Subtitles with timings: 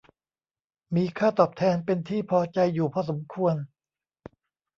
[0.95, 3.55] มีค่าตอบแทนเป็นที่พอใจอยู่พอสมควร